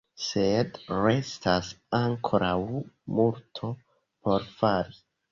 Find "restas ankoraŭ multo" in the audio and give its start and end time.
0.91-3.69